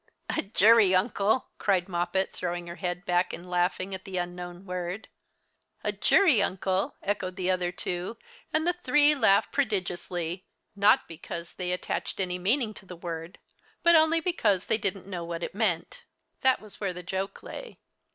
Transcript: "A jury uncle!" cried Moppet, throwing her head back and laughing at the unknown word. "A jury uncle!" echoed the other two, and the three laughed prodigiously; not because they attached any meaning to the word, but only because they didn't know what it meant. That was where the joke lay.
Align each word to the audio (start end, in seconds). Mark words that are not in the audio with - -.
"A 0.35 0.41
jury 0.41 0.95
uncle!" 0.95 1.49
cried 1.59 1.87
Moppet, 1.87 2.33
throwing 2.33 2.65
her 2.65 2.77
head 2.77 3.05
back 3.05 3.33
and 3.33 3.47
laughing 3.47 3.93
at 3.93 4.03
the 4.03 4.17
unknown 4.17 4.65
word. 4.65 5.09
"A 5.83 5.91
jury 5.91 6.41
uncle!" 6.41 6.95
echoed 7.03 7.35
the 7.35 7.51
other 7.51 7.71
two, 7.71 8.17
and 8.51 8.65
the 8.65 8.73
three 8.73 9.13
laughed 9.13 9.51
prodigiously; 9.51 10.43
not 10.75 11.07
because 11.07 11.53
they 11.53 11.71
attached 11.71 12.19
any 12.19 12.39
meaning 12.39 12.73
to 12.73 12.85
the 12.87 12.95
word, 12.97 13.37
but 13.83 13.95
only 13.95 14.19
because 14.19 14.65
they 14.65 14.79
didn't 14.79 15.05
know 15.05 15.23
what 15.23 15.43
it 15.43 15.53
meant. 15.53 16.01
That 16.41 16.59
was 16.61 16.79
where 16.79 16.93
the 16.93 17.03
joke 17.03 17.43
lay. 17.43 17.77